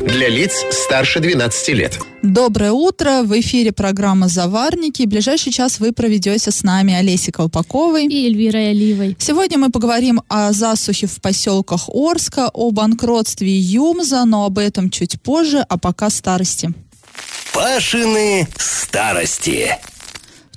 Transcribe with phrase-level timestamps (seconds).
[0.00, 2.00] Для лиц старше 12 лет.
[2.22, 3.22] Доброе утро.
[3.22, 5.02] В эфире программа «Заварники».
[5.02, 9.16] Ближайший час вы проведете с нами Олесей Колпаковой и Эльвирой Оливой.
[9.18, 15.20] Сегодня мы поговорим о засухе в поселках Орска, о банкротстве Юмза, но об этом чуть
[15.20, 16.72] позже, а пока старости.
[17.52, 19.76] Пашины старости.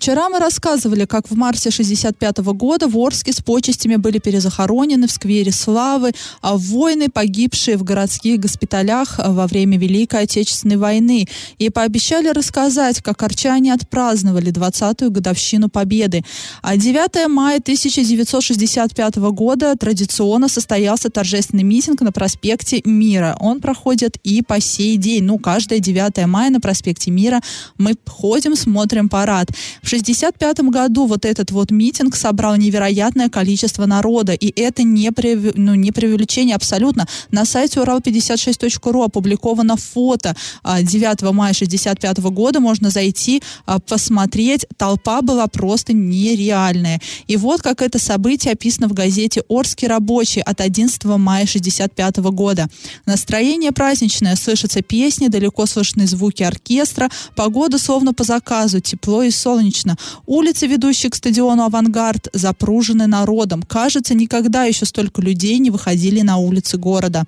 [0.04, 5.12] Вчера мы рассказывали, как в марте 65 года в Орске с почестями были перезахоронены в
[5.14, 11.30] сквере Славы а воины, погибшие в городских госпиталях во время Великой Отечественной войны.
[11.58, 16.26] И пообещали рассказать, как арчане отпраздновали 20-ю годовщину Победы.
[16.62, 23.38] А 9 мая 1965 года традиционно состоялся торжественный митинг на проспекте Мира.
[23.40, 25.24] Он проходит и по сей день.
[25.24, 27.40] Ну, каждое 9 мая на проспекте Мира
[27.78, 29.48] мы ходим, смотрим парад.
[29.82, 35.36] В 1965 году вот этот вот митинг собрал невероятное количество народа, и это не, при,
[35.56, 37.08] ну, не преувеличение абсолютно.
[37.30, 45.22] На сайте урал56.ру опубликовано фото 9 а, мая 1965 года, можно зайти, а, посмотреть, толпа
[45.22, 47.00] была просто нереальная.
[47.28, 52.68] И вот как это событие описано в газете «Орский рабочий» от 11 мая 1965 года.
[53.06, 59.83] Настроение праздничное, слышатся песни, далеко слышны звуки оркестра, погода словно по заказу, тепло и солнечно
[59.84, 59.98] Отлично.
[60.26, 63.64] Улицы, ведущие к стадиону «Авангард», запружены народом.
[63.64, 67.26] Кажется, никогда еще столько людей не выходили на улицы города.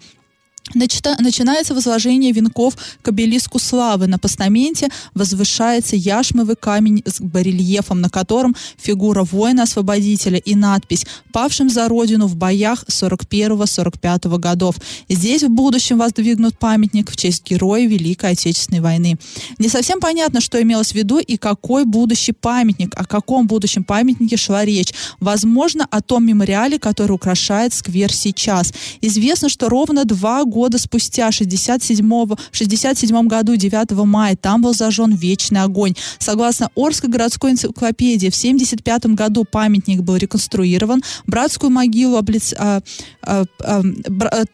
[0.74, 4.08] Начинается возложение венков к обелиску славы.
[4.08, 11.88] На постаменте возвышается яшмовый камень с барельефом, на котором фигура воина-освободителя и надпись «Павшим за
[11.88, 14.76] родину в боях 41-45 годов».
[15.08, 19.18] Здесь в будущем воздвигнут памятник в честь героя Великой Отечественной войны.
[19.60, 24.36] Не совсем понятно, что имелось в виду и какой будущий памятник, о каком будущем памятнике
[24.36, 24.94] шла речь.
[25.20, 28.74] Возможно, о том мемориале, который украшает сквер сейчас.
[29.02, 35.14] Известно, что ровно два года года спустя, 67, 67 году, 9 мая, там был зажжен
[35.14, 35.96] вечный огонь.
[36.18, 42.54] Согласно Орской городской энциклопедии, в 75 году памятник был реконструирован, братскую могилу облиц...
[42.58, 42.80] а,
[43.22, 43.82] а, а,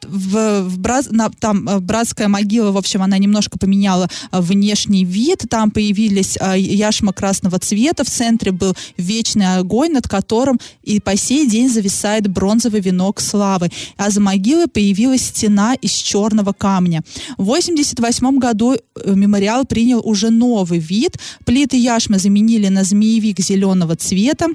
[0.07, 1.11] в, в брат...
[1.11, 6.35] на, там а, братская могила, в общем, она немножко поменяла а, внешний вид, там появились
[6.39, 11.69] а, яшма красного цвета, в центре был вечный огонь, над которым и по сей день
[11.69, 13.69] зависает бронзовый венок славы.
[13.97, 17.03] А за могилой появилась стена из из черного камня.
[17.37, 18.79] В 1988 году э,
[19.13, 21.17] мемориал принял уже новый вид.
[21.45, 24.47] Плиты яшмы заменили на змеевик зеленого цвета.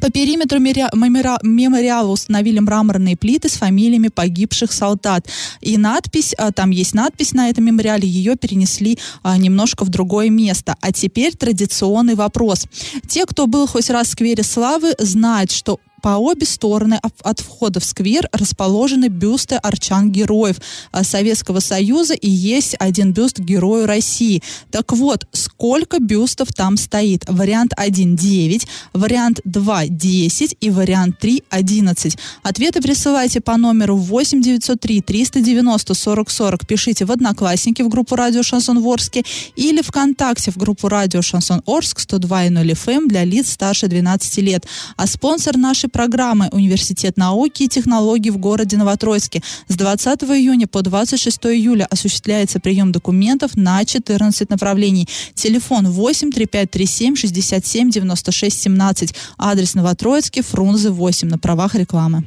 [0.00, 5.28] По периметру мемориала установили мраморные плиты с фамилиями погибших солдат.
[5.60, 10.30] И надпись, а, там есть надпись на этом мемориале, ее перенесли а, немножко в другое
[10.30, 10.76] место.
[10.80, 12.66] А теперь традиционный вопрос.
[13.06, 17.80] Те, кто был хоть раз в сквере славы, знают, что по обе стороны от входа
[17.80, 20.56] в сквер расположены бюсты арчан-героев
[20.90, 24.42] а, Советского Союза и есть один бюст герою России.
[24.70, 27.24] Так вот, сколько бюстов там стоит?
[27.28, 32.18] Вариант 1– 9, вариант 2– 10 и вариант 3– 11.
[32.42, 36.66] Ответы присылайте по номеру 8 903 390 40 40.
[36.66, 39.22] Пишите в Одноклассники в группу Радио Шансон Ворске
[39.54, 44.66] или ВКонтакте в группу Радио Шансон Орск 102.0 FM эм для лиц старше 12 лет.
[44.96, 49.42] А спонсор нашей программы Университет науки и технологий в городе Новотроицке.
[49.68, 55.08] С 20 июня по 26 июля осуществляется прием документов на 14 направлений.
[55.34, 59.14] Телефон 8 3537 67 96 17.
[59.38, 62.24] Адрес Новотроицкий, Фрунзе 8 на правах рекламы.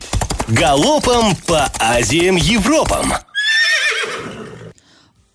[0.47, 3.13] Галопом по Азиям Европам!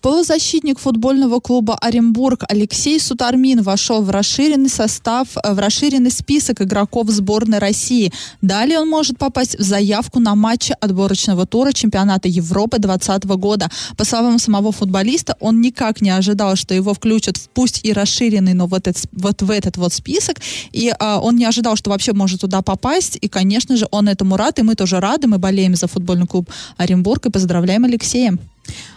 [0.01, 7.59] Полузащитник футбольного клуба Оренбург Алексей Сутармин вошел в расширенный состав, в расширенный список игроков сборной
[7.59, 8.11] России.
[8.41, 13.69] Далее он может попасть в заявку на матчи отборочного тура чемпионата Европы 2020 года.
[13.95, 18.55] По словам самого футболиста, он никак не ожидал, что его включат в пусть и расширенный,
[18.55, 20.37] но вот, этот, вот в этот вот список.
[20.71, 23.19] И а, он не ожидал, что вообще может туда попасть.
[23.21, 25.27] И, конечно же, он этому рад, и мы тоже рады.
[25.27, 28.35] Мы болеем за футбольный клуб Оренбург и поздравляем Алексея.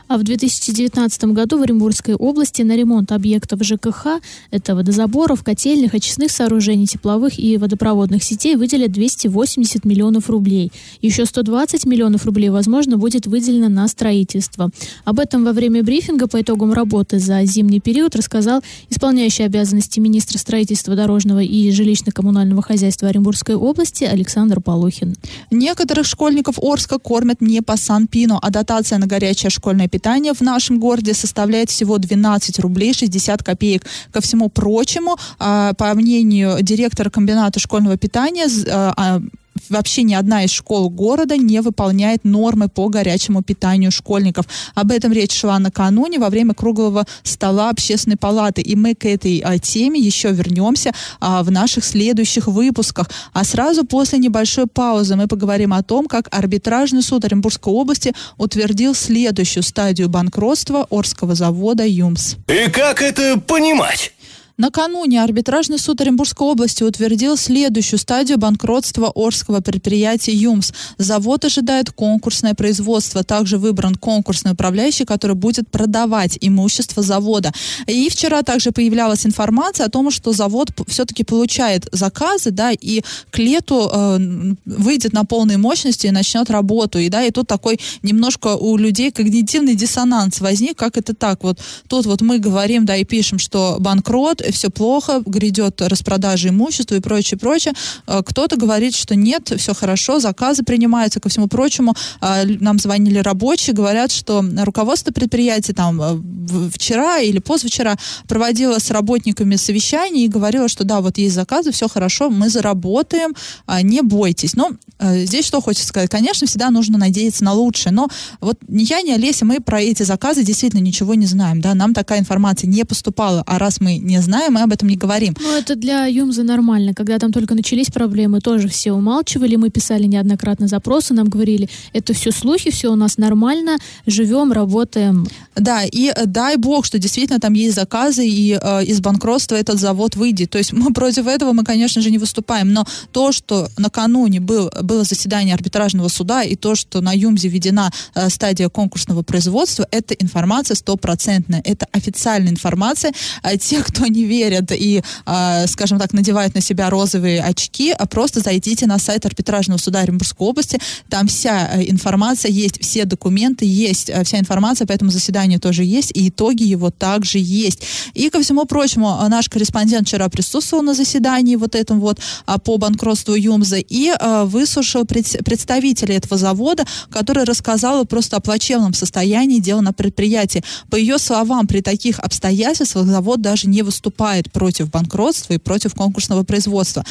[0.06, 4.20] А в 2019 году в Оренбургской области на ремонт объектов ЖКХ,
[4.50, 10.70] это водозаборов, котельных, очистных сооружений, тепловых и водопроводных сетей, выделят 280 миллионов рублей.
[11.00, 14.70] Еще 120 миллионов рублей, возможно, будет выделено на строительство.
[15.04, 20.38] Об этом во время брифинга по итогам работы за зимний период рассказал исполняющий обязанности министра
[20.38, 25.16] строительства дорожного и жилищно-коммунального хозяйства Оренбургской области Александр Полухин.
[25.50, 30.03] Некоторых школьников Орска кормят не по Санпину, а дотация на горячее школьное питание
[30.34, 33.84] в нашем городе составляет всего 12 рублей 60 копеек.
[34.12, 39.20] Ко всему прочему, а, по мнению директора комбината школьного питания, а, а,
[39.68, 44.46] вообще ни одна из школ города не выполняет нормы по горячему питанию школьников.
[44.74, 48.62] Об этом речь шла накануне во время круглого стола общественной палаты.
[48.62, 53.10] И мы к этой а, теме еще вернемся а, в наших следующих выпусках.
[53.32, 58.94] А сразу после небольшой паузы мы поговорим о том, как арбитражный суд Оренбургской области утвердил
[58.94, 62.36] следующую стадию банкротства Орского завода ЮМС.
[62.48, 64.13] И как это понимать?
[64.56, 70.70] Накануне арбитражный суд Оренбургской области утвердил следующую стадию банкротства Орского предприятия ЮМС.
[70.96, 73.24] Завод ожидает конкурсное производство.
[73.24, 77.52] Также выбран конкурсный управляющий, который будет продавать имущество завода.
[77.88, 83.38] И вчера также появлялась информация о том, что завод все-таки получает заказы, да, и к
[83.38, 84.18] лету э,
[84.64, 87.00] выйдет на полной мощности и начнет работу.
[87.00, 91.42] И да, и тут такой немножко у людей когнитивный диссонанс возник, как это так.
[91.42, 91.58] Вот
[91.88, 97.00] тут вот мы говорим, да, и пишем, что банкрот, все плохо, грядет распродажа имущества и
[97.00, 97.74] прочее, прочее.
[98.06, 101.94] Э, кто-то говорит, что нет, все хорошо, заказы принимаются, ко всему прочему.
[102.20, 107.96] Э, нам звонили рабочие, говорят, что руководство предприятия там э, вчера или позавчера
[108.28, 113.34] проводило с работниками совещание и говорило, что да, вот есть заказы, все хорошо, мы заработаем,
[113.82, 114.54] не бойтесь.
[114.54, 114.70] Но
[115.00, 116.10] здесь что хочется сказать?
[116.10, 118.08] Конечно, всегда нужно надеяться на лучшее, но
[118.40, 121.94] вот ни я, ни Олеся, мы про эти заказы действительно ничего не знаем, да, нам
[121.94, 125.36] такая информация не поступала, а раз мы не знаем, знаем, мы об этом не говорим.
[125.40, 126.92] Ну, это для Юмза нормально.
[126.92, 129.56] Когда там только начались проблемы, тоже все умалчивали.
[129.56, 135.26] Мы писали неоднократно запросы, нам говорили, это все слухи, все у нас нормально, живем, работаем.
[135.54, 139.78] Да, и э, дай бог, что действительно там есть заказы, и э, из банкротства этот
[139.78, 140.50] завод выйдет.
[140.50, 142.72] То есть мы против этого, мы, конечно же, не выступаем.
[142.72, 147.92] Но то, что накануне был, было заседание арбитражного суда, и то, что на ЮМЗе введена
[148.14, 151.62] э, стадия конкурсного производства, это информация стопроцентная.
[151.64, 153.12] Это официальная информация.
[153.42, 158.06] А те, кто не верят и, э, скажем так, надевают на себя розовые очки, а
[158.06, 160.78] просто зайдите на сайт арбитражного суда Оренбургской области,
[161.08, 165.84] там вся э, информация есть, все документы есть, э, вся информация по этому заседанию тоже
[165.84, 167.82] есть, и итоги его также есть.
[168.14, 172.58] И, ко всему прочему, э, наш корреспондент вчера присутствовал на заседании вот этом вот а,
[172.58, 174.12] по банкротству ЮМЗа и
[174.44, 180.62] выслушал представителя этого завода, который рассказал просто о плачевном состоянии дела на предприятии.
[180.90, 185.94] По ее словам, при таких обстоятельствах завод даже не выступал выступает против банкротства и против
[185.94, 187.04] конкурсного производства.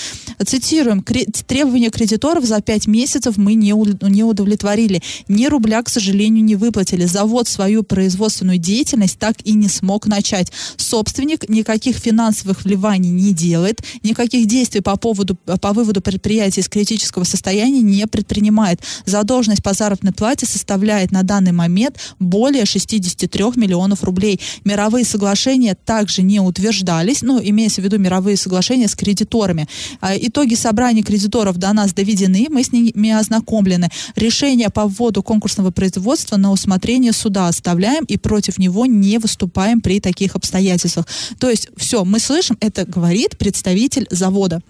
[0.45, 3.73] Цитируем, требования кредиторов за пять месяцев мы не,
[4.09, 5.01] не удовлетворили.
[5.27, 7.05] Ни рубля, к сожалению, не выплатили.
[7.05, 10.51] Завод свою производственную деятельность так и не смог начать.
[10.77, 17.25] Собственник никаких финансовых вливаний не делает, никаких действий по, поводу, по выводу предприятия из критического
[17.25, 18.79] состояния не предпринимает.
[19.05, 24.39] Задолженность по заработной плате составляет на данный момент более 63 миллионов рублей.
[24.63, 29.67] Мировые соглашения также не утверждают обсуждались, ну, имеется в виду мировые соглашения с кредиторами.
[30.01, 33.89] А, итоги собрания кредиторов до нас доведены, мы с ними ознакомлены.
[34.15, 39.99] Решение по вводу конкурсного производства на усмотрение суда оставляем и против него не выступаем при
[39.99, 41.07] таких обстоятельствах.
[41.39, 44.61] То есть все, мы слышим, это говорит представитель завода.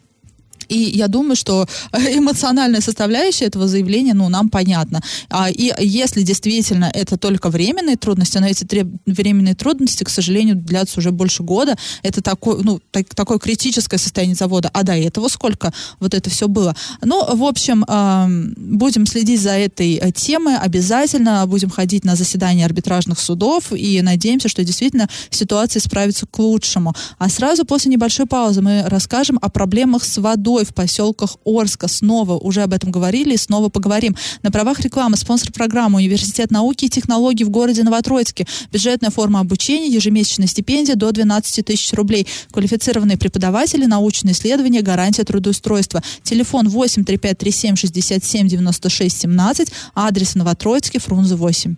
[0.68, 5.02] И я думаю, что эмоциональная составляющая этого заявления, ну, нам понятна.
[5.30, 8.88] А, и если действительно это только временные трудности, но эти треб...
[9.06, 14.36] временные трудности, к сожалению, длятся уже больше года, это такое, ну, так, такое критическое состояние
[14.36, 14.70] завода.
[14.74, 16.76] А до этого сколько вот это все было?
[17.02, 18.28] Ну, в общем, э,
[18.58, 24.50] будем следить за этой э, темой обязательно, будем ходить на заседания арбитражных судов и надеемся,
[24.50, 26.94] что действительно ситуация справится к лучшему.
[27.18, 31.88] А сразу после небольшой паузы мы расскажем о проблемах с водой водой в поселках Орска.
[31.88, 34.16] Снова уже об этом говорили и снова поговорим.
[34.42, 38.46] На правах рекламы спонсор программы Университет науки и технологий в городе Новотроицке.
[38.72, 42.28] Бюджетная форма обучения, ежемесячная стипендия до 12 тысяч рублей.
[42.52, 46.02] Квалифицированные преподаватели, научные исследования, гарантия трудоустройства.
[46.24, 49.70] Телефон 8 3537 67 96 17.
[49.96, 51.76] Адрес Новотроицкий, Фрунзе 8.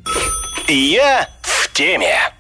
[0.68, 2.35] Я в теме.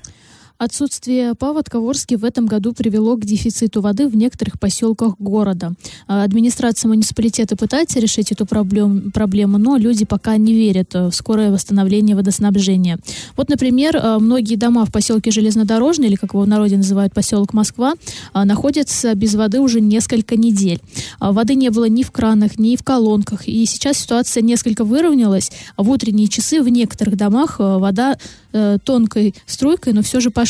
[0.57, 5.73] Отсутствие паводка в Орске в этом году привело к дефициту воды в некоторых поселках города.
[6.07, 11.51] А, администрация муниципалитета пытается решить эту проблем, проблему, но люди пока не верят в скорое
[11.51, 12.99] восстановление водоснабжения.
[13.35, 17.51] Вот, например, а, многие дома в поселке Железнодорожный, или как его в народе называют поселок
[17.51, 17.95] Москва,
[18.31, 20.79] а, находятся без воды уже несколько недель.
[21.19, 23.49] Воды не было ни в кранах, ни в колонках.
[23.49, 25.51] И сейчас ситуация несколько выровнялась.
[25.75, 28.17] В утренние часы в некоторых домах вода
[28.53, 30.44] э, тонкой струйкой, но все же пошла.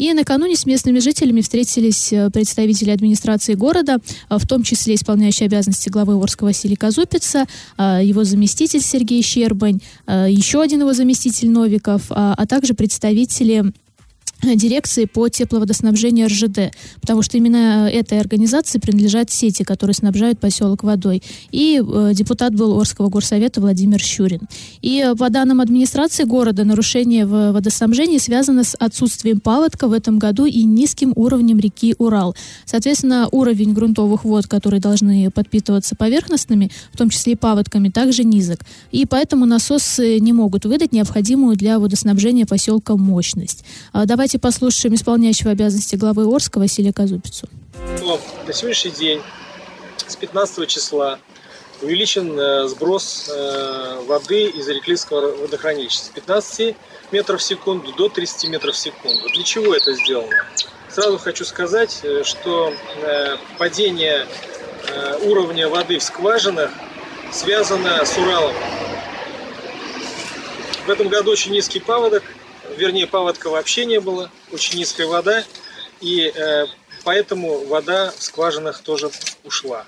[0.00, 3.98] И накануне с местными жителями встретились э, представители администрации города,
[4.30, 7.44] э, в том числе исполняющий обязанности главы Орска Василий Казупица,
[7.76, 13.72] э, его заместитель Сергей Щербань, еще один его заместитель Новиков, а также представители
[14.42, 21.22] дирекции по тепловодоснабжению РЖД, потому что именно этой организации принадлежат сети, которые снабжают поселок водой.
[21.50, 24.40] И э, депутат был Орского горсовета Владимир Щурин.
[24.82, 30.18] И э, по данным администрации города, нарушение в водоснабжении связано с отсутствием паводка в этом
[30.18, 32.34] году и низким уровнем реки Урал.
[32.64, 38.60] Соответственно, уровень грунтовых вод, которые должны подпитываться поверхностными, в том числе и паводками, также низок.
[38.90, 43.64] И поэтому насосы не могут выдать необходимую для водоснабжения поселка мощность.
[43.92, 47.48] А давайте Давайте послушаем исполняющего обязанности главы Орска Василия Казупицу.
[48.46, 49.20] На сегодняшний день
[50.06, 51.18] с 15 числа
[51.82, 56.76] увеличен э, сброс э, воды из Реклинского водохранилища с 15
[57.10, 59.28] метров в секунду до 30 метров в секунду.
[59.34, 60.46] Для чего это сделано?
[60.88, 62.72] Сразу хочу сказать, э, что
[63.58, 64.28] падение
[65.24, 66.70] уровня воды в скважинах
[67.32, 68.54] связано с Уралом.
[70.86, 72.22] В этом году очень низкий паводок,
[72.76, 75.44] вернее, паводка вообще не было, очень низкая вода,
[76.00, 76.66] и э,
[77.04, 79.10] поэтому вода в скважинах тоже
[79.44, 79.86] ушла.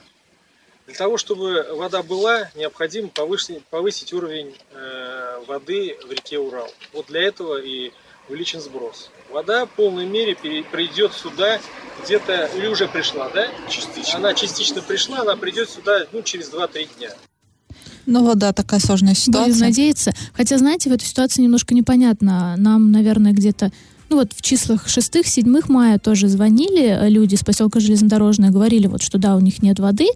[0.87, 6.73] Для того, чтобы вода была, необходимо повысить, повысить уровень э, воды в реке Урал.
[6.93, 7.93] Вот для этого и
[8.29, 9.11] увеличен сброс.
[9.31, 11.61] Вода в полной мере придет сюда
[12.03, 13.49] где-то, или уже пришла, да?
[13.69, 14.19] Частично.
[14.19, 17.11] Она частично пришла, она придет сюда ну, через 2-3 дня.
[18.07, 19.53] Ну вот, да, такая сложная ситуация.
[19.53, 20.13] Будем надеяться.
[20.33, 22.55] Хотя, знаете, в этой ситуации немножко непонятно.
[22.57, 23.71] Нам, наверное, где-то
[24.13, 29.17] ну вот в числах 6-7 мая тоже звонили люди с поселка Железнодорожная, говорили вот, что
[29.17, 30.07] да, у них нет воды,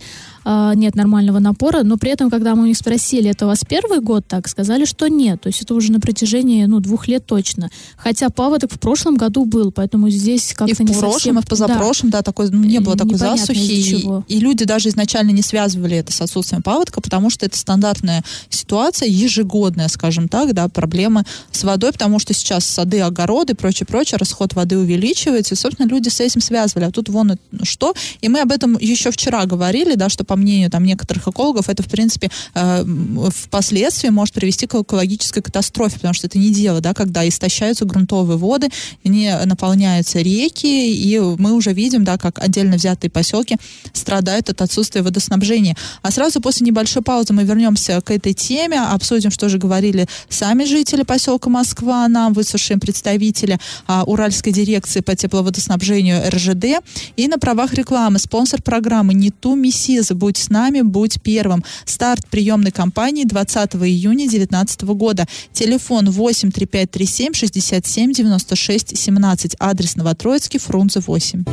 [0.45, 3.63] а, нет нормального напора, но при этом, когда мы у них спросили, это у вас
[3.67, 7.27] первый год так, сказали, что нет, то есть это уже на протяжении, ну, двух лет
[7.27, 7.69] точно.
[7.97, 11.39] Хотя паводок в прошлом году был, поэтому здесь как-то не И в прошлом, совсем...
[11.39, 14.65] и в позапрошлом, да, да такой, ну, не было э, такой засухи, и, и люди
[14.65, 20.29] даже изначально не связывали это с отсутствием паводка, потому что это стандартная ситуация, ежегодная, скажем
[20.29, 25.55] так, да, проблемы с водой, потому что сейчас сады, огороды, прочее, прочее, расход воды увеличивается,
[25.55, 26.85] и, собственно, люди с этим связывали.
[26.85, 27.95] А тут вон что.
[28.21, 31.83] И мы об этом еще вчера говорили, да, что по мнению там некоторых экологов, это,
[31.83, 32.85] в принципе, э,
[33.31, 38.39] впоследствии может привести к экологической катастрофе, потому что это не дело, да, когда истощаются грунтовые
[38.39, 38.69] воды,
[39.05, 43.57] не наполняются реки, и мы уже видим, да, как отдельно взятые поселки
[43.93, 45.77] страдают от отсутствия водоснабжения.
[46.03, 50.65] А сразу после небольшой паузы мы вернемся к этой теме, обсудим, что же говорили сами
[50.65, 56.83] жители поселка Москва, нам выслушаем представителя а, Уральской дирекции по тепловодоснабжению РЖД
[57.17, 61.65] и на правах рекламы спонсор программы «Не ту Мессиза» будь с нами, будь первым.
[61.85, 65.27] Старт приемной кампании 20 июня 2019 года.
[65.53, 69.57] Телефон 8 3537 67 96 17.
[69.59, 71.45] Адрес Новотроицкий, Фрунзе 8.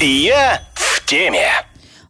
[0.00, 1.67] Я в теме.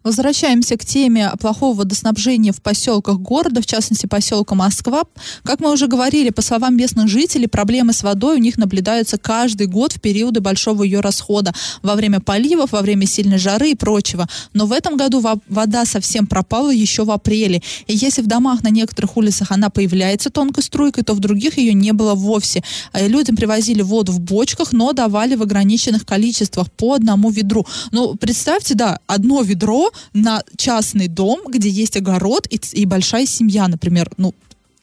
[0.08, 5.02] Возвращаемся к теме плохого водоснабжения в поселках города, в частности поселка Москва.
[5.42, 9.66] Как мы уже говорили, по словам местных жителей, проблемы с водой у них наблюдаются каждый
[9.66, 14.26] год в периоды большого ее расхода, во время поливов, во время сильной жары и прочего.
[14.54, 17.60] Но в этом году вода совсем пропала еще в апреле.
[17.86, 21.74] И если в домах на некоторых улицах она появляется тонкой струйкой, то в других ее
[21.74, 22.64] не было вовсе.
[22.92, 27.66] А людям привозили воду в бочках, но давали в ограниченных количествах по одному ведру.
[27.90, 33.68] Ну, представьте, да, одно ведро на частный дом, где есть огород и, и большая семья,
[33.68, 34.34] например, ну,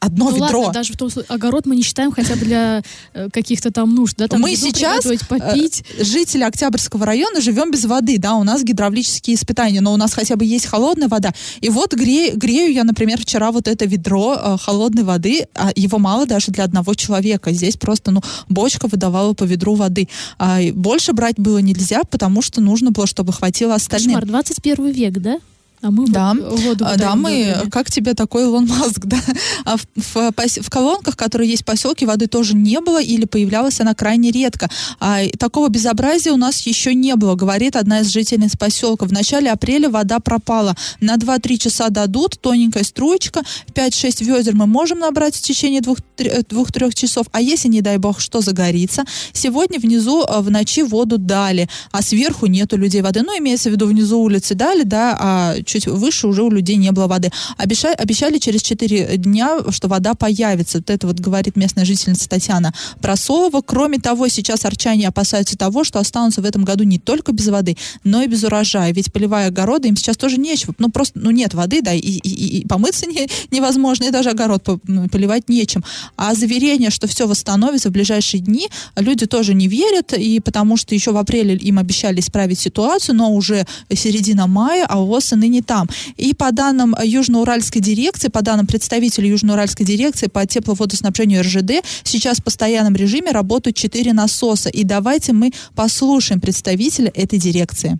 [0.05, 0.59] одно ну, ведро.
[0.59, 2.83] Ладно, даже в том случае, огород мы не считаем хотя бы для
[3.13, 5.83] э, каких-то там нужд, да, там мы сейчас попить.
[5.97, 10.13] Э, жители Октябрьского района живем без воды, да, у нас гидравлические испытания, но у нас
[10.13, 11.33] хотя бы есть холодная вода.
[11.61, 15.97] И вот грею, грею я, например, вчера вот это ведро э, холодной воды, а его
[15.99, 17.51] мало даже для одного человека.
[17.51, 20.07] Здесь просто, ну, бочка выдавала по ведру воды.
[20.37, 24.15] А больше брать было нельзя, потому что нужно было, чтобы хватило остальным.
[24.15, 25.39] Кошмар, 21 век, да?
[25.81, 29.19] А мы Да, воду А, да, выдаем мы, как тебе такой Илон Маск, да?
[29.65, 33.79] А в, в в колонках, которые есть в поселке, воды тоже не было или появлялась
[33.81, 34.69] она крайне редко.
[34.99, 39.05] А такого безобразия у нас еще не было, говорит одна из жительниц поселка.
[39.05, 40.75] В начале апреля вода пропала.
[41.01, 43.41] На 2-3 часа дадут, тоненькая струечка,
[43.73, 47.27] 5-6 ведер мы можем набрать в течение 2-3 часов.
[47.31, 49.03] А если, не дай бог, что загорится,
[49.33, 53.21] сегодня внизу э, в ночи воду дали, а сверху нету людей воды.
[53.21, 56.91] Ну, имеется в виду, внизу улицы дали, да, а чуть выше уже у людей не
[56.91, 57.31] было воды.
[57.57, 60.77] Обещали, обещали через 4 дня, что вода появится.
[60.79, 63.61] Вот это вот говорит местная жительница Татьяна Просолова.
[63.61, 67.77] Кроме того, сейчас арчане опасаются того, что останутся в этом году не только без воды,
[68.03, 68.93] но и без урожая.
[68.93, 70.73] Ведь поливая огороды, им сейчас тоже нечего.
[70.79, 74.67] Ну, просто, ну, нет воды, да, и, и- и помыться не- невозможно, и даже огород
[74.87, 75.83] м, поливать нечем.
[76.17, 80.95] А заверение, что все восстановится в ближайшие дни, люди тоже не верят, и потому что
[80.95, 85.54] еще в апреле им обещали исправить ситуацию, но уже середина мая, а ОВОЗ и ныне
[85.61, 85.89] там.
[86.17, 92.43] И по данным Южноуральской дирекции, по данным представителей Южноуральской дирекции по тепловодоснабжению РЖД, сейчас в
[92.43, 94.69] постоянном режиме работают 4 насоса.
[94.69, 97.99] И давайте мы послушаем представителя этой дирекции.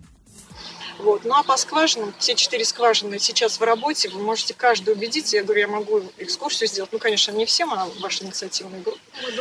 [1.06, 1.24] Вот.
[1.24, 5.36] Ну а по скважинам, все четыре скважины сейчас в работе, вы можете каждый убедиться.
[5.36, 6.90] Я говорю, я могу экскурсию сделать.
[6.92, 8.98] Ну, конечно, не всем, а ваша инициативная группа.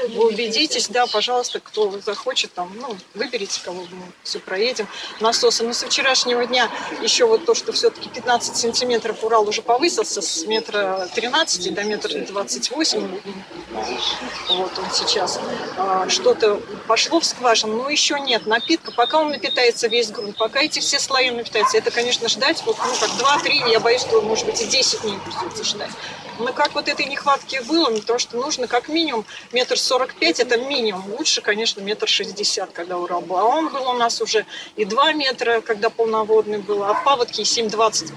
[0.10, 4.88] Вы убедитесь, да, пожалуйста, кто захочет, там, ну, выберите, кого мы все проедем.
[5.22, 5.64] Насосы.
[5.64, 6.70] Но со вчерашнего дня
[7.02, 12.20] еще вот то, что все-таки 15 сантиметров Урал уже повысился с метра 13 до метра
[12.20, 13.22] 28.
[14.50, 15.40] Вот он сейчас.
[15.78, 18.92] А, Что-то пошло в скважину, но еще нет напитка.
[18.92, 22.94] Пока он напитается весь грунт, пока эти все слои напитаются, это, конечно, ждать, вот, ну,
[23.00, 23.10] как
[23.44, 25.92] 2-3, я боюсь, что, может быть, и 10 дней придется ждать.
[26.40, 30.58] Но как вот этой нехватки было, потому что нужно как минимум метр сорок пять, это
[30.58, 31.14] минимум.
[31.18, 33.38] Лучше, конечно, метр шестьдесят, когда Урал был.
[33.38, 34.46] А он был у нас уже
[34.76, 37.04] и 2 метра, когда полноводный был, а в
[37.40, 38.12] и 7,20.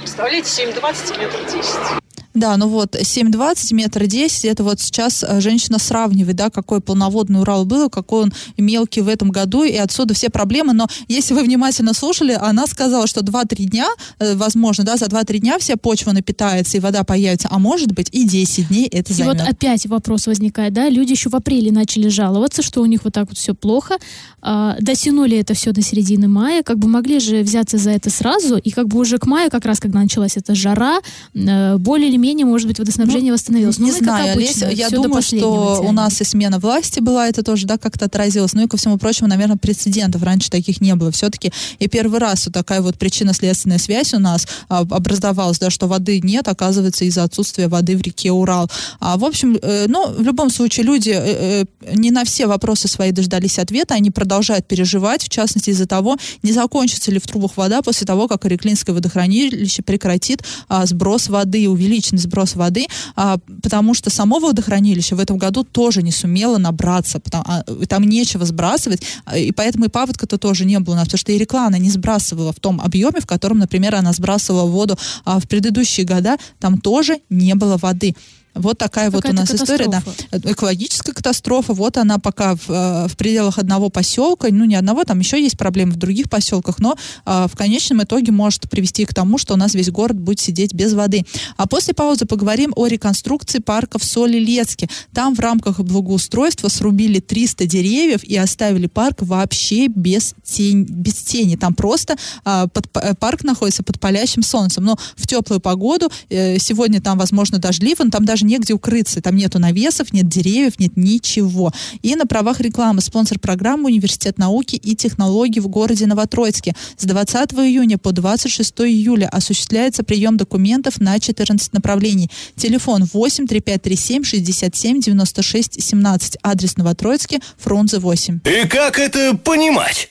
[0.00, 2.07] Представляете, 7,20 и метр 10.
[2.38, 7.40] Да, ну вот 7,20, метр 10, это вот сейчас э, женщина сравнивает, да, какой полноводный
[7.40, 10.72] Урал был, какой он мелкий в этом году, и отсюда все проблемы.
[10.72, 13.86] Но если вы внимательно слушали, она сказала, что 2-3 дня,
[14.18, 18.08] э, возможно, да, за 2-3 дня вся почва напитается и вода появится, а может быть
[18.12, 19.40] и 10 дней это И займет.
[19.40, 23.14] вот опять вопрос возникает, да, люди еще в апреле начали жаловаться, что у них вот
[23.14, 23.96] так вот все плохо,
[24.40, 28.56] А, дотянули это все до середины мая, как бы могли же взяться за это сразу,
[28.56, 31.00] и как бы уже к маю, как раз когда началась эта жара,
[31.34, 33.78] э, более или менее, может быть, водоснабжение восстановилось.
[33.78, 35.94] Но Не мы, как знаю, обычно, Олеся, я думаю, что у тянем.
[35.94, 38.52] нас и смена власти была, это тоже, да, как-то отразилось.
[38.54, 41.10] Ну и ко всему прочему, наверное, прецедентов раньше таких не было.
[41.10, 45.86] Все-таки и первый раз вот такая вот причинно-следственная связь у нас а, образовалась, да, что
[45.86, 48.70] воды нет, оказывается, из-за отсутствия воды в реке Урал.
[49.00, 52.88] А, в общем, э, ну, в любом случае, люди э, э, не на все вопросы
[52.88, 57.56] свои дождались ответа, они продолжают переживать, в частности, из-за того, не закончится ли в трубах
[57.56, 61.68] вода после того, как Иреклинское водохранилище прекратит а, сброс воды,
[62.08, 62.86] увеличенный сброс воды,
[63.16, 68.04] а, потому что само водохранилище в этом году тоже не сумело набраться, потому, а, там
[68.04, 71.66] нечего сбрасывать, а, и поэтому и паводка-то тоже не было у нас, потому что Ирекла
[71.66, 76.06] она не сбрасывала в том объеме, в котором, например, она сбрасывала воду а, в предыдущие
[76.06, 78.14] года, там тоже не было воды.
[78.54, 80.00] Вот такая вот у нас история, да.
[80.00, 80.50] катастрофа.
[80.50, 85.18] Экологическая катастрофа, вот она пока в, э, в пределах одного поселка, ну не одного, там
[85.18, 89.38] еще есть проблемы в других поселках, но э, в конечном итоге может привести к тому,
[89.38, 91.24] что у нас весь город будет сидеть без воды.
[91.56, 94.88] А после паузы поговорим о реконструкции парка в Соли-Лецке.
[95.12, 101.56] Там в рамках благоустройства срубили 300 деревьев и оставили парк вообще без, тень, без тени.
[101.56, 104.84] Там просто а, под- парк находится под палящим солнцем.
[104.84, 109.22] Но в теплую погоду, э, сегодня там, возможно, дождливо, но там даже негде укрыться.
[109.22, 111.72] Там нету навесов, нет деревьев, нет ничего.
[112.02, 116.74] И на правах рекламы спонсор программы Университет науки и технологий в городе Новотроицке.
[116.96, 122.30] С 20 июня по 26 июля осуществляется прием документов на 14 направлений.
[122.56, 126.36] Телефон 8 3537 67 96 17.
[126.42, 128.40] Адрес Новотроицкий, Фрунзе 8.
[128.44, 130.10] И как это понимать?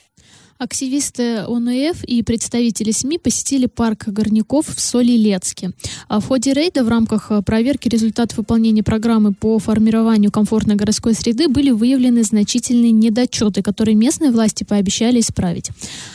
[0.58, 5.70] Активисты ОНФ и представители СМИ посетили парк горняков в Солилецке.
[6.08, 11.14] А в ходе рейда в рамках э, проверки результатов выполнения программы по формированию комфортной городской
[11.14, 15.70] среды были выявлены значительные недочеты, которые местные власти пообещали исправить.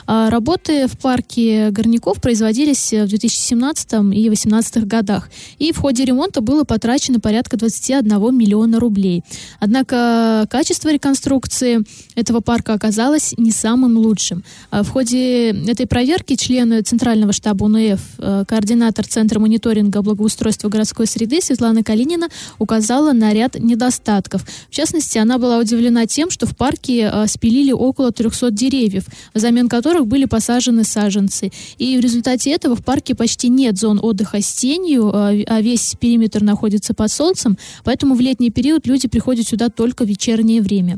[0.07, 5.29] А Работы в парке горняков производились в 2017 и 2018 годах.
[5.57, 9.23] И в ходе ремонта было потрачено порядка 21 миллиона рублей.
[9.61, 11.79] Однако качество реконструкции
[12.15, 14.32] этого парка оказалось не самым лучшим.
[14.33, 14.43] Продолжим.
[14.71, 21.07] А, в ходе этой проверки члены Центрального штаба УНФ, э, координатор Центра мониторинга благоустройства городской
[21.07, 22.27] среды Светлана Калинина
[22.59, 24.43] указала на ряд недостатков.
[24.69, 29.69] В частности, она была удивлена тем, что в парке э, спилили около 300 деревьев, взамен
[29.69, 31.51] которых были посажены саженцы.
[31.77, 35.95] И в результате этого в парке почти нет зон отдыха с тенью, э, а весь
[35.99, 40.97] периметр находится под солнцем, поэтому в летний период люди приходят сюда только в вечернее время.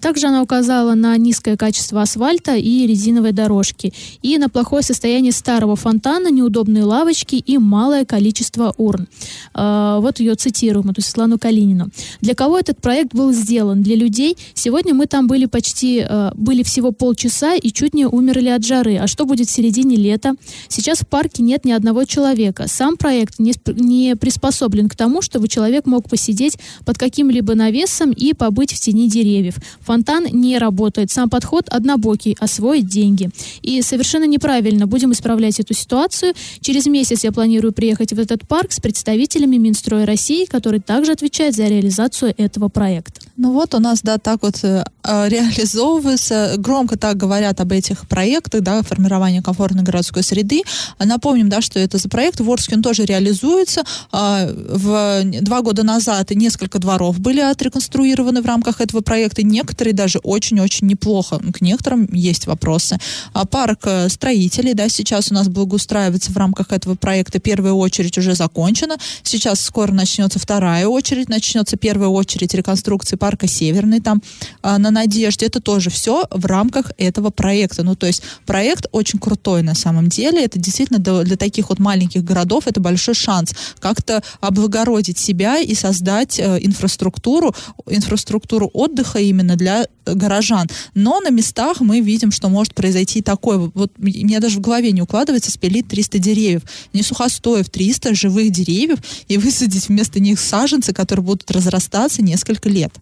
[0.00, 5.76] Также она указала на низкое качество асфальта и резиновой дорожки, и на плохое состояние старого
[5.76, 9.08] фонтана, неудобные лавочки и малое количество урн.
[9.54, 11.90] А, вот ее цитируем, эту Светлану Калинину.
[12.20, 13.82] Для кого этот проект был сделан?
[13.82, 14.36] Для людей.
[14.54, 18.96] Сегодня мы там были почти, э, были всего полчаса и чуть не умерли от жары.
[18.96, 20.34] А что будет в середине лета?
[20.68, 22.66] Сейчас в парке нет ни одного человека.
[22.68, 28.32] Сам проект не, не приспособлен к тому, чтобы человек мог посидеть под каким-либо навесом и
[28.34, 29.56] побыть в тени деревьев.
[29.80, 31.10] Фонтан не работает.
[31.10, 33.30] Сам подход однобокий, освоить деньги.
[33.62, 34.86] И совершенно неправильно.
[34.86, 36.34] Будем исправлять эту ситуацию.
[36.60, 41.54] Через месяц я планирую приехать в этот парк с представителями Минстроя России, который также отвечает
[41.54, 43.20] за реализацию этого проекта.
[43.36, 48.06] Ну вот у нас, да, так вот э, а, реализовывается, громко так говорят об этих
[48.06, 50.62] проектах, да, формирования комфортной городской среды.
[50.98, 53.82] Напомним, да, что это за проект в Орске, он тоже реализуется.
[54.12, 60.18] А, в, два года назад несколько дворов были отреконструированы в рамках этого проекта, некоторые даже
[60.18, 62.98] очень-очень неплохо, к некоторым есть вопросы.
[63.32, 68.18] А парк э, строителей, да, сейчас у нас благоустраивается в рамках этого проекта, первая очередь
[68.18, 74.22] уже закончена, сейчас скоро начнется вторая очередь, начнется первая очередь реконструкции парка Северный, там
[74.62, 77.82] а, на Надежде, это тоже все в рамках этого проекта.
[77.82, 80.44] Ну, то есть проект очень крутой на самом деле.
[80.44, 86.38] Это действительно для, таких вот маленьких городов это большой шанс как-то облагородить себя и создать
[86.38, 87.54] э, инфраструктуру,
[87.86, 90.66] инфраструктуру отдыха именно для горожан.
[90.94, 93.70] Но на местах мы видим, что может произойти такое.
[93.74, 96.62] Вот мне даже в голове не укладывается спилить 300 деревьев.
[96.92, 102.92] Не сухостоев, 300 живых деревьев и высадить вместо них саженцы, которые будут разрастаться несколько лет.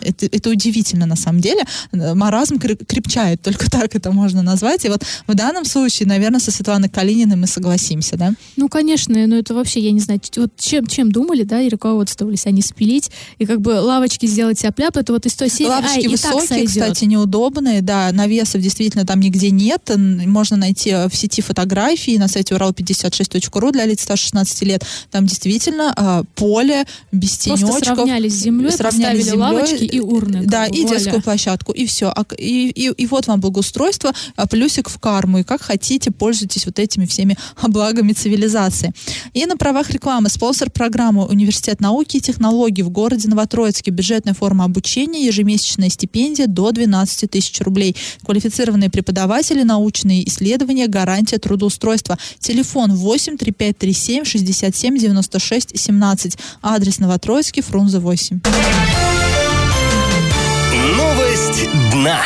[0.00, 1.62] Это, это удивительно на самом деле.
[1.92, 4.84] Маразм крепчает, только так это можно назвать.
[4.84, 8.34] И вот в данном случае, наверное, со Светланой Калининой мы согласимся, да?
[8.56, 12.46] Ну, конечно, но это вообще, я не знаю, вот чем, чем думали, да, и руководствовались
[12.46, 16.10] они спилить, и как бы лавочки сделать тяп-ляп, это вот из той серии, Лавочки а,
[16.10, 22.28] высокие, кстати, неудобные, да, навесов действительно там нигде нет, можно найти в сети фотографии на
[22.28, 27.70] сайте урал56.ру для лиц старше 16 лет, там действительно а, поле без тенечков.
[27.70, 30.42] Просто сравняли с землей, сравняли с землей, лавочки и урны.
[30.46, 30.98] Да, и вуаля.
[30.98, 32.12] детскую площадку, и все.
[32.14, 35.38] А, и, и, и вот вам благоустройство, а плюсик в карму.
[35.38, 37.36] И как хотите, пользуйтесь вот этими всеми
[37.68, 38.92] благами цивилизации.
[39.34, 43.90] И на правах рекламы спонсор программы Университет науки и технологий в городе Новотроицке.
[43.90, 47.96] Бюджетная форма обучения, ежемесячная стипендия до 12 тысяч рублей.
[48.24, 52.18] Квалифицированные преподаватели, научные исследования, гарантия трудоустройства.
[52.38, 56.38] Телефон 8 3537 67 96 17.
[56.62, 58.40] Адрес Новотроицкий, Фрунзе 8.
[60.82, 62.20] Новость дна.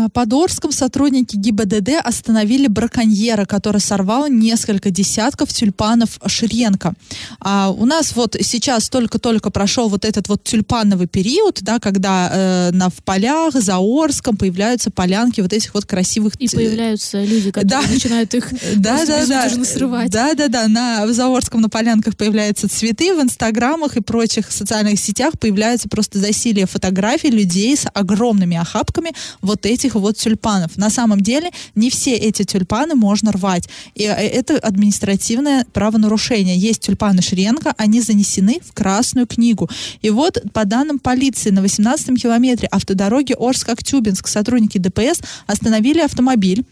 [0.00, 6.94] А, под Орском сотрудники ГИБДД остановили браконьера, который сорвал несколько десятков тюльпанов Шренко.
[7.40, 12.70] А у нас вот сейчас только-только прошел вот этот вот тюльпановый период, да, когда э,
[12.72, 16.34] на, в полях за Орском появляются полянки вот этих вот красивых...
[16.36, 17.82] И появляются люди, которые да.
[17.82, 19.64] начинают их да, да, да.
[19.64, 20.10] срывать.
[20.10, 20.68] Да, да, да.
[20.68, 26.18] На, в Заорском на полянках появляются цветы, в инстаграмах и прочих социальных сетях появляются просто
[26.18, 30.76] засилие фотографий людей с огромными охапками вот этих этих вот тюльпанов.
[30.76, 33.68] На самом деле не все эти тюльпаны можно рвать.
[33.94, 36.56] И э, это административное правонарушение.
[36.56, 39.68] Есть тюльпаны Шренко, они занесены в Красную книгу.
[40.02, 46.64] И вот по данным полиции на 18-м километре автодороги Орск-Актюбинск сотрудники ДПС остановили автомобиль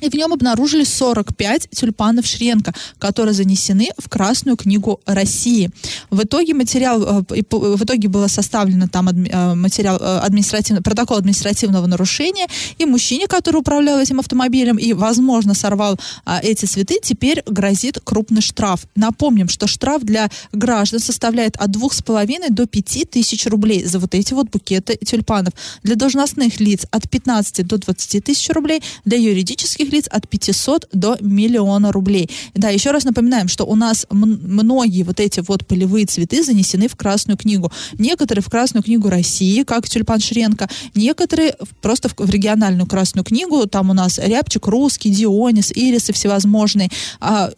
[0.00, 5.70] и в нем обнаружили 45 тюльпанов Шренко, которые занесены в Красную книгу России.
[6.10, 11.86] В итоге материал, э, в итоге было составлено там э, материал э, административный, протокол административного
[11.86, 12.46] нарушения,
[12.78, 18.42] и мужчине, который управлял этим автомобилем и, возможно, сорвал а, эти цветы, теперь грозит крупный
[18.42, 18.86] штраф.
[18.94, 24.34] Напомним, что штраф для граждан составляет от 2,5 до 5 тысяч рублей за вот эти
[24.34, 25.52] вот букеты тюльпанов.
[25.82, 30.88] Для должностных лиц от 15 до 20 тысяч рублей, для юридических физических лиц от 500
[30.92, 32.30] до миллиона рублей.
[32.54, 36.96] Да, еще раз напоминаем, что у нас многие вот эти вот полевые цветы занесены в
[36.96, 37.72] Красную книгу.
[37.98, 43.66] Некоторые в Красную книгу России, как тюльпан Шренко, некоторые просто в, в региональную Красную книгу,
[43.66, 46.90] там у нас рябчик русский, дионис, ирисы всевозможные.
[47.20, 47.50] А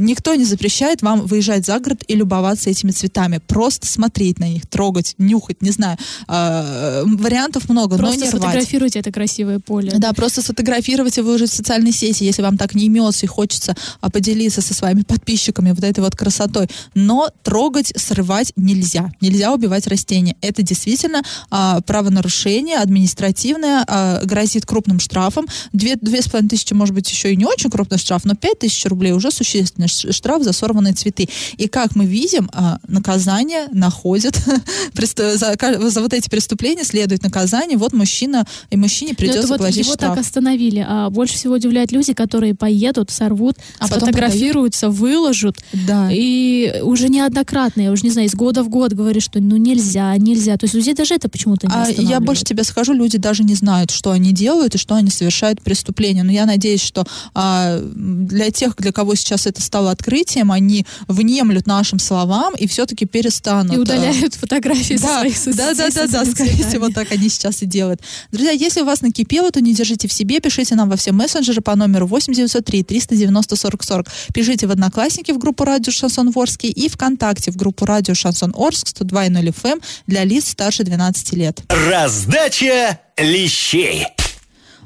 [0.00, 3.40] Никто не запрещает вам выезжать за город и любоваться этими цветами.
[3.46, 5.98] Просто смотреть на них, трогать, нюхать, не знаю.
[6.28, 8.40] Э, вариантов много, Просто но не рвать.
[8.42, 9.92] сфотографируйте это красивое поле.
[9.96, 13.74] Да, просто сфотографировать и выложить в социальные сети, если вам так не имется и хочется
[14.00, 16.68] а, поделиться со своими подписчиками вот этой вот красотой.
[16.94, 19.10] Но трогать, срывать нельзя.
[19.20, 20.36] Нельзя убивать растения.
[20.40, 25.46] Это действительно а, правонарушение административное, а, грозит крупным штрафом.
[25.72, 28.60] Две, две с половиной тысячи, может быть, еще и не очень крупный штраф, но пять
[28.60, 31.28] тысяч рублей уже существенный ш- штраф за сорванные цветы.
[31.56, 34.38] И как мы видим, а, наказание находит
[34.94, 35.56] престо- за,
[35.90, 37.78] за вот эти преступления следует наказание.
[37.78, 40.14] Вот мужчина и мужчине Но придется вот платить его штраф.
[40.16, 40.84] так остановили.
[40.88, 45.56] А больше всего удивляют люди, которые поедут, сорвут, А потом сфотографируются, выложат.
[45.72, 46.08] Да.
[46.12, 50.16] И уже неоднократно, я уже не знаю, из года в год говорю, что ну нельзя,
[50.16, 50.56] нельзя.
[50.56, 53.54] То есть людей даже это почему-то не А я больше тебе скажу, люди даже не
[53.54, 56.22] знают, что они делают и что они совершают преступления.
[56.22, 61.66] Но я надеюсь, что а, для тех, для кого сейчас это стало открытием, они внемлют
[61.66, 63.72] нашим словам и все-таки перестанут.
[63.72, 65.56] И а, удаляют фотографии да, своих соцсетей.
[65.56, 68.00] да, да, да, да, скорее всего, так они сейчас и делают.
[68.32, 71.60] Друзья, если у вас накипело, то не держите в себе, пишите нам во все мессенджеры
[71.60, 74.06] по номеру 8903 390 40 40.
[74.32, 78.88] Пишите в Одноклассники в группу Радио Шансон Орский и ВКонтакте в группу Радио Шансон Орск
[78.88, 81.62] 102.0 FM эм для лиц старше 12 лет.
[81.68, 84.06] Раздача лещей.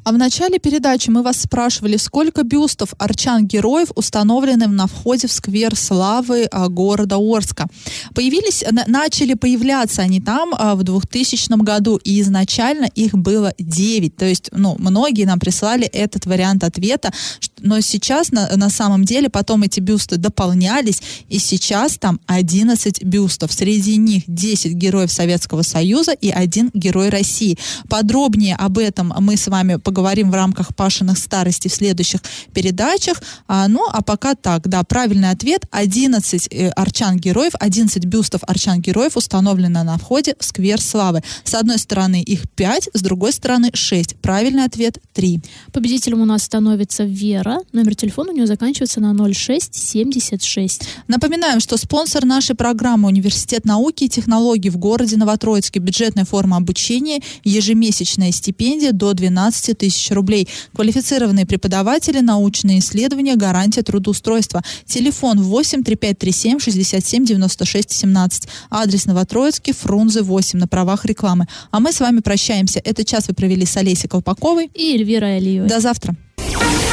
[0.02, 5.76] А в начале передачи мы вас спрашивали, сколько бюстов арчан-героев установлены на входе в сквер
[5.76, 7.66] славы а, города Орска.
[8.14, 14.16] Появились, на- начали появляться они там а, в 2000 году, и изначально их было 9.
[14.16, 17.12] То есть, ну, многие нам прислали этот вариант ответа,
[17.58, 23.52] но сейчас на, на самом деле потом эти бюсты дополнялись, и сейчас там 11 бюстов.
[23.52, 27.58] Среди них 10 героев Советского Союза и один герой России.
[27.90, 29.89] Подробнее об этом мы с вами поговорим
[30.30, 32.20] в рамках Пашиных старостей в следующих
[32.52, 33.22] передачах.
[33.46, 35.66] А, ну, а пока так, да, правильный ответ.
[35.70, 41.22] 11 э, арчан-героев, 11 бюстов арчан-героев установлено на входе в Сквер Славы.
[41.44, 44.16] С одной стороны их 5, с другой стороны 6.
[44.16, 45.40] Правильный ответ 3.
[45.72, 47.58] Победителем у нас становится Вера.
[47.72, 50.82] Номер телефона у нее заканчивается на 0676.
[51.08, 55.80] Напоминаем, что спонсор нашей программы Университет науки и технологий в городе Новотроицке.
[55.80, 60.46] Бюджетная форма обучения, ежемесячная стипендия до 12 тысяч рублей.
[60.74, 64.62] Квалифицированные преподаватели, научные исследования, гарантия трудоустройства.
[64.84, 68.48] Телефон 8 3537 67 96 17.
[68.70, 71.46] Адрес Новотроицкий, Фрунзе 8 на правах рекламы.
[71.70, 72.80] А мы с вами прощаемся.
[72.84, 74.70] Этот час вы провели с Олесей Колпаковой.
[74.74, 75.66] И Эльвира Алиева.
[75.66, 76.14] До завтра.